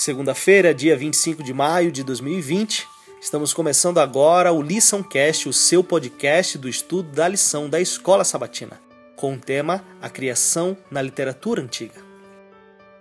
Segunda-feira, 0.00 0.72
dia 0.72 0.96
25 0.96 1.42
de 1.42 1.52
maio 1.52 1.92
de 1.92 2.02
2020. 2.02 2.88
Estamos 3.20 3.52
começando 3.52 3.98
agora 3.98 4.50
o 4.50 4.62
Lição 4.62 5.02
Cast, 5.02 5.46
o 5.46 5.52
seu 5.52 5.84
podcast 5.84 6.56
do 6.56 6.70
estudo 6.70 7.12
da 7.12 7.28
lição 7.28 7.68
da 7.68 7.78
Escola 7.78 8.24
Sabatina, 8.24 8.80
com 9.14 9.34
o 9.34 9.38
tema 9.38 9.84
A 10.00 10.08
Criação 10.08 10.74
na 10.90 11.02
Literatura 11.02 11.60
Antiga. 11.60 12.00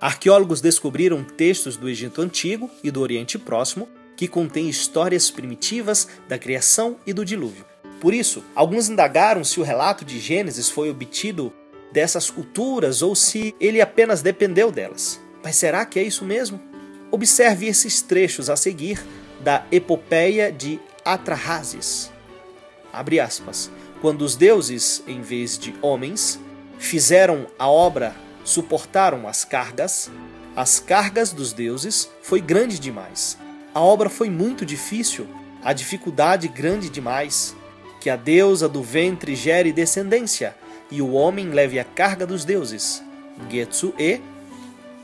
Arqueólogos 0.01 0.59
descobriram 0.59 1.23
textos 1.23 1.77
do 1.77 1.87
Egito 1.87 2.21
Antigo 2.21 2.69
e 2.83 2.91
do 2.91 2.99
Oriente 2.99 3.39
Próximo 3.39 3.87
que 4.17 4.27
contêm 4.27 4.67
histórias 4.67 5.31
primitivas 5.31 6.05
da 6.27 6.37
criação 6.37 6.97
e 7.07 7.13
do 7.13 7.23
dilúvio. 7.23 7.65
Por 8.01 8.13
isso, 8.13 8.43
alguns 8.53 8.89
indagaram 8.89 9.45
se 9.45 9.57
o 9.61 9.63
relato 9.63 10.03
de 10.03 10.19
Gênesis 10.19 10.69
foi 10.69 10.89
obtido 10.89 11.53
dessas 11.93 12.29
culturas 12.29 13.01
ou 13.01 13.15
se 13.15 13.55
ele 13.57 13.79
apenas 13.79 14.21
dependeu 14.21 14.69
delas. 14.69 15.17
Mas 15.41 15.55
será 15.55 15.85
que 15.85 15.97
é 15.97 16.03
isso 16.03 16.25
mesmo? 16.25 16.67
Observe 17.11 17.67
esses 17.67 18.01
trechos 18.01 18.49
a 18.49 18.55
seguir 18.55 19.03
da 19.41 19.65
epopeia 19.71 20.51
de 20.51 20.79
Atrahasis. 21.03 22.11
Abre 22.93 23.19
aspas. 23.19 23.71
Quando 24.01 24.21
os 24.21 24.35
deuses, 24.35 25.03
em 25.07 25.21
vez 25.21 25.57
de 25.57 25.73
homens, 25.81 26.39
fizeram 26.77 27.47
a 27.57 27.67
obra, 27.67 28.15
suportaram 28.43 29.27
as 29.27 29.43
cargas, 29.43 30.09
as 30.55 30.79
cargas 30.79 31.31
dos 31.31 31.51
deuses 31.51 32.09
foi 32.21 32.41
grande 32.41 32.79
demais. 32.79 33.37
A 33.73 33.79
obra 33.79 34.09
foi 34.09 34.29
muito 34.29 34.65
difícil, 34.65 35.27
a 35.63 35.73
dificuldade 35.73 36.47
grande 36.47 36.89
demais. 36.89 37.55
Que 37.99 38.09
a 38.09 38.15
deusa 38.15 38.69
do 38.69 38.81
ventre 38.81 39.35
gere 39.35 39.73
descendência 39.73 40.55
e 40.89 41.01
o 41.01 41.11
homem 41.11 41.49
leve 41.49 41.79
a 41.79 41.83
carga 41.83 42.25
dos 42.25 42.45
deuses. 42.45 43.03
Getsu 43.49 43.93
e 43.99 44.21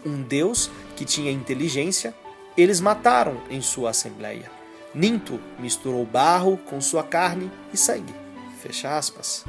um 0.06 0.22
deus 0.22 0.70
que 0.96 1.06
tinha 1.06 1.32
inteligência, 1.32 2.14
eles 2.58 2.80
mataram 2.80 3.42
em 3.50 3.62
sua 3.62 3.90
assembleia. 3.90 4.50
Ninto 4.94 5.40
misturou 5.60 6.06
barro 6.06 6.58
com 6.66 6.80
sua 6.80 7.04
carne 7.04 7.52
e 7.74 7.78
sangue. 7.78 8.14
Fecha 8.62 8.98
aspas. 8.98 9.44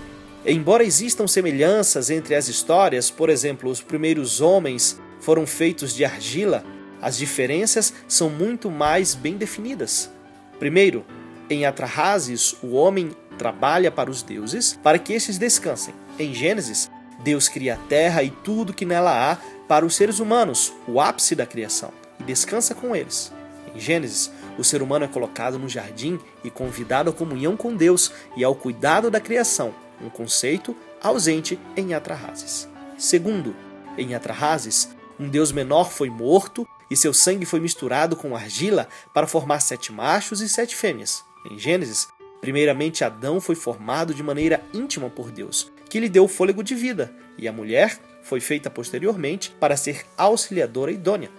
Embora 0.45 0.85
existam 0.85 1.27
semelhanças 1.27 2.11
entre 2.11 2.35
as 2.35 2.49
histórias, 2.49 3.11
por 3.11 3.31
exemplo, 3.31 3.71
os 3.71 3.81
primeiros 3.81 4.41
homens 4.41 5.01
foram 5.21 5.47
feitos 5.47 5.95
de 5.95 6.05
argila, 6.05 6.65
as 7.01 7.17
diferenças 7.17 7.93
são 8.09 8.29
muito 8.29 8.71
mais 8.71 9.15
bem 9.15 9.37
definidas. 9.37 10.11
Primeiro, 10.59 11.05
em 11.49 11.65
Atrahasis, 11.65 12.57
o 12.63 12.73
homem 12.73 13.11
trabalha 13.39 13.91
para 13.91 14.11
os 14.11 14.23
deuses 14.23 14.79
para 14.83 14.99
que 14.99 15.13
estes 15.13 15.39
descansem. 15.39 15.95
Em 16.19 16.35
Gênesis, 16.35 16.91
Deus 17.21 17.49
cria 17.49 17.75
a 17.75 17.89
terra 17.89 18.23
e 18.23 18.31
tudo 18.31 18.75
que 18.75 18.85
nela 18.85 19.33
há 19.33 19.39
para 19.67 19.85
os 19.85 19.95
seres 19.95 20.21
humanos, 20.21 20.73
o 20.87 21.01
ápice 21.01 21.35
da 21.35 21.47
criação, 21.47 21.93
e 22.21 22.25
descansa 22.25 22.75
com 22.75 22.95
eles. 22.95 23.33
Em 23.75 23.81
Gênesis, 23.81 24.31
o 24.59 24.65
ser 24.65 24.81
humano 24.83 25.05
é 25.05 25.09
colocado 25.09 25.59
no 25.59 25.69
jardim 25.69 26.19
e 26.45 26.51
convidado 26.51 27.11
à 27.11 27.13
comunhão 27.13 27.57
com 27.57 27.75
Deus 27.75 28.13
e 28.37 28.45
ao 28.45 28.55
cuidado 28.55 29.11
da 29.11 29.21
criação, 29.21 29.75
um 30.01 30.09
conceito 30.09 30.77
ausente 31.03 31.59
em 31.77 31.95
Atrahasis. 31.95 32.69
Segundo, 32.97 33.55
em 33.99 34.15
Atrahasis, 34.15 34.89
um 35.19 35.29
deus 35.29 35.53
menor 35.53 35.91
foi 35.91 36.11
morto 36.11 36.67
e 36.91 36.97
seu 36.97 37.13
sangue 37.13 37.45
foi 37.45 37.61
misturado 37.61 38.17
com 38.17 38.37
argila 38.37 38.89
para 39.13 39.27
formar 39.27 39.61
sete 39.61 39.93
machos 39.93 40.41
e 40.41 40.49
sete 40.49 40.77
fêmeas. 40.77 41.25
Em 41.51 41.59
Gênesis, 41.59 42.09
primeiramente 42.41 43.05
Adão 43.05 43.41
foi 43.41 43.55
formado 43.55 44.15
de 44.15 44.23
maneira 44.23 44.63
íntima 44.73 45.11
por 45.11 45.31
Deus, 45.31 45.71
que 45.89 46.01
lhe 46.01 46.09
deu 46.09 46.29
fôlego 46.29 46.63
de 46.63 46.75
vida, 46.75 47.13
e 47.39 47.47
a 47.47 47.53
mulher 47.53 47.99
foi 48.23 48.41
feita 48.41 48.69
posteriormente 48.69 49.55
para 49.61 49.77
ser 49.77 50.05
auxiliadora 50.17 50.91
idônea. 50.91 51.31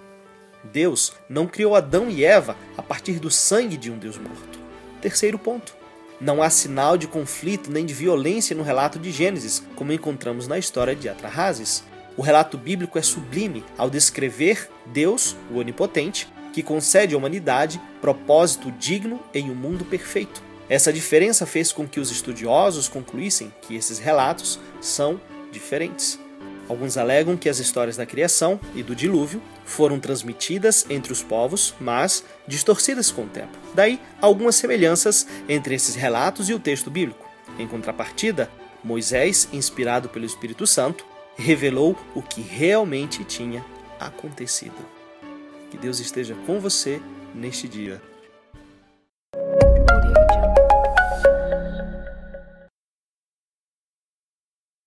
Deus 0.63 1.13
não 1.29 1.47
criou 1.47 1.75
Adão 1.75 2.09
e 2.09 2.23
Eva 2.23 2.55
a 2.77 2.81
partir 2.81 3.19
do 3.19 3.29
sangue 3.29 3.77
de 3.77 3.91
um 3.91 3.97
Deus 3.97 4.17
morto. 4.17 4.59
Terceiro 5.01 5.37
ponto. 5.37 5.75
Não 6.19 6.41
há 6.41 6.49
sinal 6.49 6.97
de 6.97 7.07
conflito 7.07 7.69
nem 7.69 7.85
de 7.85 7.93
violência 7.93 8.55
no 8.55 8.63
relato 8.63 8.97
de 8.97 9.11
Gênesis, 9.11 9.63
como 9.75 9.93
encontramos 9.93 10.47
na 10.47 10.57
história 10.57 10.95
de 10.95 11.07
Atrahasis. 11.07 11.83
O 12.15 12.23
relato 12.23 12.57
bíblico 12.57 12.97
é 12.97 13.01
sublime 13.03 13.63
ao 13.77 13.89
descrever 13.89 14.67
Deus, 14.87 15.35
o 15.51 15.57
Onipotente, 15.59 16.27
que 16.51 16.63
concede 16.63 17.13
à 17.13 17.17
humanidade 17.17 17.79
propósito 18.01 18.71
digno 18.71 19.21
em 19.31 19.51
um 19.51 19.55
mundo 19.55 19.85
perfeito. 19.85 20.41
Essa 20.69 20.91
diferença 20.91 21.45
fez 21.45 21.71
com 21.71 21.87
que 21.87 21.99
os 21.99 22.11
estudiosos 22.11 22.89
concluíssem 22.89 23.53
que 23.61 23.75
esses 23.75 23.99
relatos 23.99 24.59
são 24.81 25.19
diferentes. 25.51 26.19
Alguns 26.67 26.97
alegam 26.97 27.37
que 27.37 27.47
as 27.47 27.59
histórias 27.59 27.95
da 27.95 28.05
criação 28.05 28.59
e 28.75 28.83
do 28.83 28.93
dilúvio 28.93 29.41
foram 29.65 29.99
transmitidas 29.99 30.85
entre 30.89 31.13
os 31.13 31.23
povos, 31.23 31.73
mas 31.79 32.25
distorcidas 32.45 33.09
com 33.09 33.23
o 33.23 33.29
tempo. 33.29 33.57
Daí 33.73 34.01
algumas 34.21 34.55
semelhanças 34.55 35.25
entre 35.47 35.75
esses 35.75 35.95
relatos 35.95 36.49
e 36.49 36.53
o 36.53 36.59
texto 36.59 36.91
bíblico. 36.91 37.25
Em 37.57 37.65
contrapartida, 37.65 38.51
Moisés, 38.83 39.47
inspirado 39.53 40.09
pelo 40.09 40.25
Espírito 40.25 40.67
Santo, 40.67 41.05
revelou 41.37 41.95
o 42.13 42.21
que 42.21 42.41
realmente 42.41 43.23
tinha 43.23 43.63
acontecido. 43.97 44.75
Que 45.71 45.77
Deus 45.77 45.99
esteja 45.99 46.35
com 46.45 46.59
você 46.59 47.01
neste 47.33 47.67
dia. 47.67 48.01